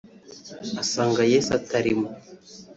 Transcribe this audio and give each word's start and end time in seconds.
asanga 0.81 1.21
Yesu 1.33 1.49
atarimo 1.59 2.07